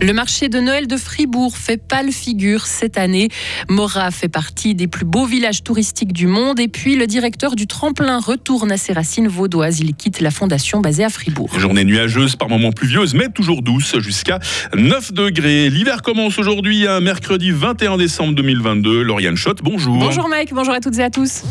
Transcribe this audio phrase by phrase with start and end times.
[0.00, 3.28] Le marché de Noël de Fribourg fait pâle figure cette année.
[3.68, 7.66] Mora fait partie des plus beaux villages touristiques du monde et puis le directeur du
[7.66, 9.80] tremplin retourne à ses racines vaudoises.
[9.80, 11.50] Il quitte la fondation basée à Fribourg.
[11.58, 14.38] Journée nuageuse, par moments pluvieuse, mais toujours douce, jusqu'à
[14.76, 15.68] 9 degrés.
[15.68, 19.02] L'hiver commence aujourd'hui, un mercredi 21 décembre 2022.
[19.02, 19.98] Lauriane Schott, bonjour.
[19.98, 21.42] Bonjour Mike, bonjour à toutes et à tous.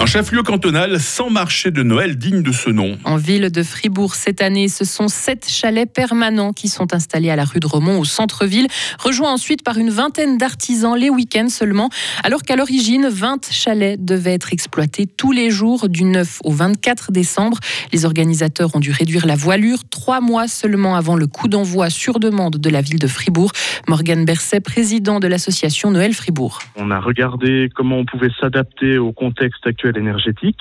[0.00, 2.96] Un chef-lieu cantonal sans marché de Noël digne de ce nom.
[3.02, 7.36] En ville de Fribourg cette année, ce sont sept chalets permanents qui sont installés à
[7.36, 8.68] la rue de Romont au centre-ville,
[9.00, 11.90] rejoints ensuite par une vingtaine d'artisans les week-ends seulement,
[12.22, 17.10] alors qu'à l'origine, 20 chalets devaient être exploités tous les jours du 9 au 24
[17.10, 17.58] décembre.
[17.92, 22.20] Les organisateurs ont dû réduire la voilure trois mois seulement avant le coup d'envoi sur
[22.20, 23.50] demande de la ville de Fribourg.
[23.88, 26.60] Morgan Berset, président de l'association Noël Fribourg.
[26.76, 30.60] On a regardé comment on pouvait s'adapter au contexte actuel énergétique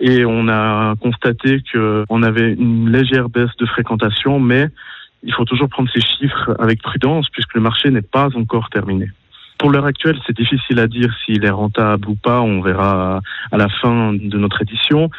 [0.00, 4.68] et on a constaté qu'on avait une légère baisse de fréquentation, mais
[5.22, 9.10] il faut toujours prendre ces chiffres avec prudence puisque le marché n'est pas encore terminé.
[9.58, 12.40] Pour l'heure actuelle, c'est difficile à dire s'il est rentable ou pas.
[12.40, 15.10] On verra à la fin de notre édition.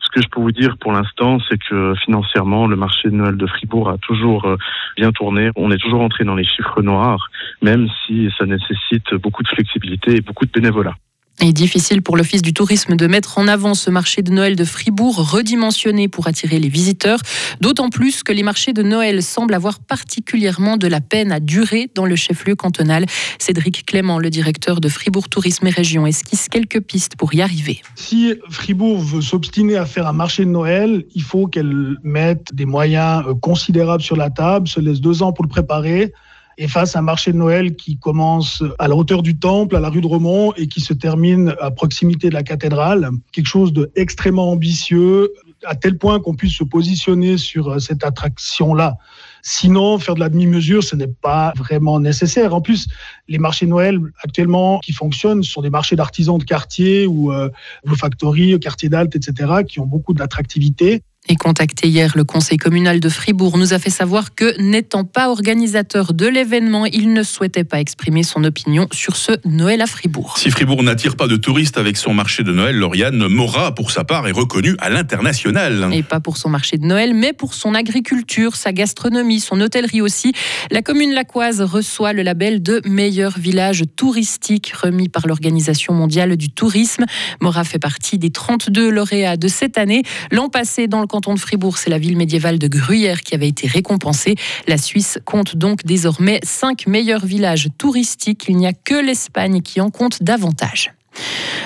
[0.00, 3.36] Ce que je peux vous dire pour l'instant, c'est que financièrement, le marché de Noël
[3.36, 4.56] de Fribourg a toujours euh,
[4.96, 5.50] bien tourné.
[5.56, 7.30] On est toujours entré dans les chiffres noirs,
[7.62, 10.94] même si ça nécessite beaucoup de flexibilité et beaucoup de bénévolat.
[11.40, 14.56] Il est difficile pour l'Office du tourisme de mettre en avant ce marché de Noël
[14.56, 17.18] de Fribourg redimensionné pour attirer les visiteurs,
[17.60, 21.90] d'autant plus que les marchés de Noël semblent avoir particulièrement de la peine à durer
[21.94, 23.04] dans le chef-lieu cantonal.
[23.38, 27.82] Cédric Clément, le directeur de Fribourg Tourisme et Région, esquisse quelques pistes pour y arriver.
[27.96, 32.64] Si Fribourg veut s'obstiner à faire un marché de Noël, il faut qu'elle mette des
[32.64, 36.12] moyens euh, considérables sur la table, se laisse deux ans pour le préparer
[36.58, 39.80] et face à un marché de Noël qui commence à la hauteur du temple, à
[39.80, 43.10] la rue de Romont, et qui se termine à proximité de la cathédrale.
[43.32, 45.32] Quelque chose d'extrêmement ambitieux,
[45.64, 48.96] à tel point qu'on puisse se positionner sur euh, cette attraction-là.
[49.42, 52.54] Sinon, faire de la demi-mesure, ce n'est pas vraiment nécessaire.
[52.54, 52.86] En plus,
[53.28, 57.50] les marchés Noël actuellement qui fonctionnent sont des marchés d'artisans de quartier ou euh,
[57.96, 61.02] Factory, quartier d'Alte, etc., qui ont beaucoup d'attractivité.
[61.26, 65.30] Et contacté hier, le conseil communal de Fribourg nous a fait savoir que, n'étant pas
[65.30, 70.36] organisateur de l'événement, il ne souhaitait pas exprimer son opinion sur ce Noël à Fribourg.
[70.36, 74.04] Si Fribourg n'attire pas de touristes avec son marché de Noël, Lauriane Mora, pour sa
[74.04, 75.88] part, est reconnue à l'international.
[75.94, 80.02] Et pas pour son marché de Noël, mais pour son agriculture, sa gastronomie, son hôtellerie
[80.02, 80.34] aussi.
[80.70, 86.50] La commune lacoise reçoit le label de meilleur village touristique remis par l'Organisation mondiale du
[86.50, 87.06] tourisme.
[87.40, 90.02] Mora fait partie des 32 lauréats de cette année.
[90.30, 93.46] L'an passé, dans le canton de Fribourg, c'est la ville médiévale de Gruyère qui avait
[93.46, 94.34] été récompensée.
[94.66, 98.46] La Suisse compte donc désormais cinq meilleurs villages touristiques.
[98.48, 100.93] Il n'y a que l'Espagne qui en compte davantage.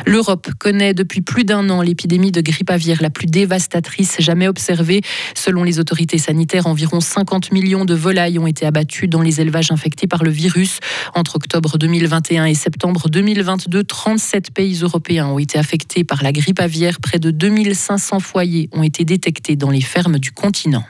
[0.07, 5.01] L'Europe connaît depuis plus d'un an l'épidémie de grippe aviaire la plus dévastatrice jamais observée.
[5.35, 9.71] Selon les autorités sanitaires, environ 50 millions de volailles ont été abattues dans les élevages
[9.71, 10.81] infectés par le virus.
[11.15, 16.61] Entre octobre 2021 et septembre 2022, 37 pays européens ont été affectés par la grippe
[16.61, 17.01] aviaire.
[17.01, 20.85] Près de 2500 foyers ont été détectés dans les fermes du continent.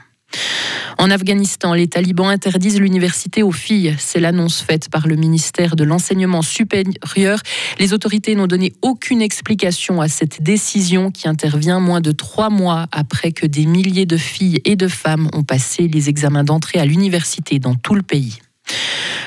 [0.97, 3.95] En Afghanistan, les talibans interdisent l'université aux filles.
[3.99, 7.39] C'est l'annonce faite par le ministère de l'Enseignement supérieur.
[7.79, 12.87] Les autorités n'ont donné aucune explication à cette décision qui intervient moins de trois mois
[12.91, 16.85] après que des milliers de filles et de femmes ont passé les examens d'entrée à
[16.85, 18.39] l'université dans tout le pays.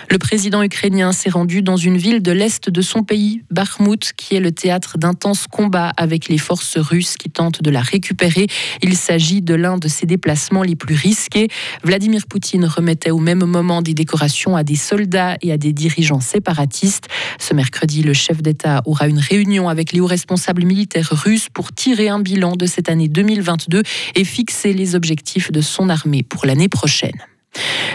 [0.09, 4.35] Le président ukrainien s'est rendu dans une ville de l'est de son pays, Bakhmut, qui
[4.35, 8.47] est le théâtre d'intenses combats avec les forces russes qui tentent de la récupérer.
[8.83, 11.49] Il s'agit de l'un de ses déplacements les plus risqués.
[11.85, 16.21] Vladimir Poutine remettait au même moment des décorations à des soldats et à des dirigeants
[16.21, 17.09] séparatistes.
[17.39, 21.73] Ce mercredi, le chef d'État aura une réunion avec les hauts responsables militaires russes pour
[21.73, 23.83] tirer un bilan de cette année 2022
[24.15, 27.32] et fixer les objectifs de son armée pour l'année prochaine.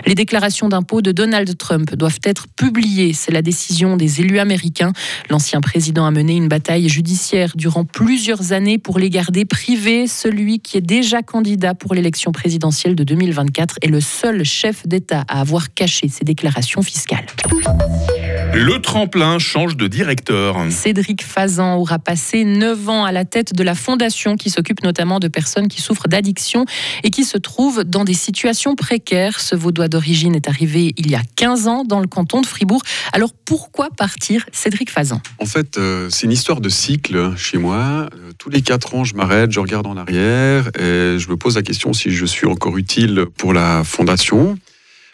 [0.05, 3.13] Les déclarations d'impôts de Donald Trump doivent être publiées.
[3.13, 4.93] C'est la décision des élus américains.
[5.29, 10.07] L'ancien président a mené une bataille judiciaire durant plusieurs années pour les garder privés.
[10.07, 15.25] Celui qui est déjà candidat pour l'élection présidentielle de 2024 est le seul chef d'État
[15.27, 17.25] à avoir caché ses déclarations fiscales.
[18.53, 20.57] Le tremplin change de directeur.
[20.69, 25.19] Cédric Fazan aura passé 9 ans à la tête de la fondation qui s'occupe notamment
[25.19, 26.65] de personnes qui souffrent d'addiction
[27.03, 29.39] et qui se trouvent dans des situations précaires.
[29.39, 32.81] Ce vaudois d'origine est arrivé il y a 15 ans dans le canton de Fribourg.
[33.13, 35.21] Alors pourquoi partir, Cédric Fazan?
[35.39, 38.09] En fait, euh, c'est une histoire de cycle chez moi.
[38.13, 41.55] Euh, tous les 4 ans, je m'arrête, je regarde en arrière et je me pose
[41.55, 44.57] la question si je suis encore utile pour la fondation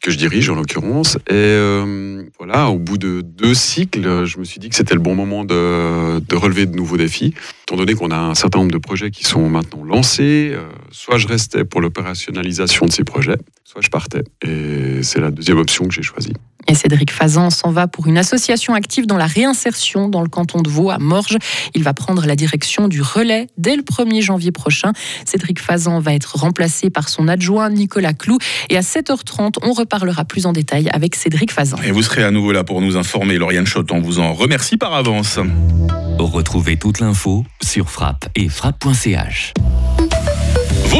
[0.03, 1.15] que je dirige en l'occurrence.
[1.29, 4.99] Et euh, voilà, au bout de deux cycles, je me suis dit que c'était le
[4.99, 7.33] bon moment de, de, relever de nouveaux défis.
[7.63, 11.17] Étant donné qu'on a un certain nombre de projets qui sont maintenant lancés, euh, soit
[11.17, 14.23] je restais pour l'opérationnalisation de ces projets, soit je partais.
[14.45, 16.33] Et c'est la deuxième option que j'ai choisie.
[16.67, 20.61] Et Cédric Fazan s'en va pour une association active dans la réinsertion dans le canton
[20.61, 21.37] de Vaud à Morges.
[21.73, 24.91] Il va prendre la direction du relais dès le 1er janvier prochain.
[25.25, 28.37] Cédric Fazan va être remplacé par son adjoint Nicolas Clou.
[28.69, 31.77] Et à 7h30, on reparlera plus en détail avec Cédric Fazan.
[31.83, 33.37] Et vous serez à nouveau là pour nous informer.
[33.37, 35.39] Lauriane Schott, on vous en remercie par avance.
[36.19, 39.53] Retrouvez toute l'info sur frappe et frappe.ch.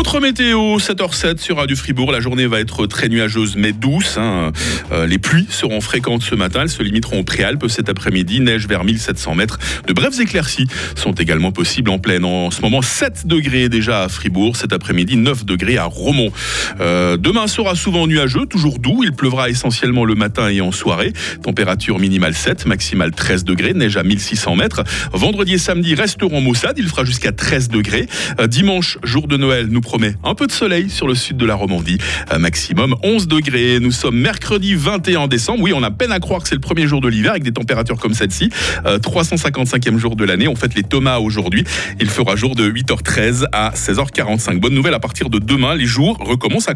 [0.06, 2.12] Votre météo, 7h07 sur Radio Fribourg.
[2.12, 4.18] La journée va être très nuageuse mais douce.
[4.18, 4.52] Hein.
[4.92, 6.64] Euh, les pluies seront fréquentes ce matin.
[6.64, 8.42] Elles se limiteront aux préalpes cet après-midi.
[8.42, 9.60] Neige vers 1700 mètres.
[9.88, 12.26] De brèves éclaircies sont également possibles en pleine.
[12.26, 14.58] En ce moment, 7 degrés déjà à Fribourg.
[14.58, 16.34] Cet après-midi, 9 degrés à Romont.
[16.82, 19.04] Euh, demain sera souvent nuageux, toujours doux.
[19.06, 21.14] Il pleuvra essentiellement le matin et en soirée.
[21.44, 23.74] Température minimale 7, maximale 13 degrés.
[23.74, 24.84] Neige à 1600 mètres.
[25.14, 26.78] Vendredi et samedi resteront maussades.
[26.78, 28.08] Il fera jusqu'à 13 degrés.
[28.42, 29.80] Euh, dimanche, jour de Noël, nous
[30.24, 31.98] un peu de soleil sur le sud de la Romandie,
[32.40, 33.80] maximum 11 degrés.
[33.80, 35.62] Nous sommes mercredi 21 décembre.
[35.62, 37.52] Oui, on a peine à croire que c'est le premier jour de l'hiver avec des
[37.52, 38.50] températures comme celle-ci.
[38.86, 40.48] 355e jour de l'année.
[40.48, 41.64] On fête les Thomas aujourd'hui.
[42.00, 44.60] Il fera jour de 8h13 à 16h45.
[44.60, 46.72] Bonne nouvelle, à partir de demain, les jours recommencent à